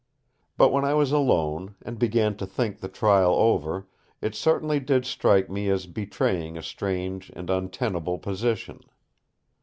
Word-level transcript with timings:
But 0.57 0.71
when 0.71 0.83
I 0.83 0.95
was 0.95 1.11
alone, 1.11 1.75
and 1.83 1.99
began 1.99 2.35
to 2.37 2.47
think 2.47 2.79
the 2.79 2.87
trial 2.87 3.35
over, 3.35 3.85
it 4.19 4.33
certainly 4.33 4.79
did 4.79 5.05
strike 5.05 5.47
me 5.47 5.69
as 5.69 5.85
betraying 5.85 6.57
a 6.57 6.63
strange 6.63 7.31
and 7.35 7.51
untenable 7.51 8.17
position. 8.17 8.79